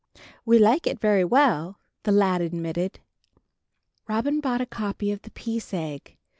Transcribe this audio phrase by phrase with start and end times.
[0.45, 3.01] "We like it well enough," the lad admitted.
[4.07, 6.17] Robin bought a copy of "The Peace Egg."